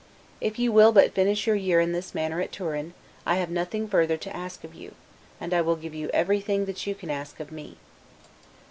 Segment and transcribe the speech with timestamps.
[0.41, 3.87] If you will but finish your year in this manner at Turin, I have nothing
[3.87, 4.95] further to ask of you;
[5.39, 7.77] and I will give you everything that you can ask of me.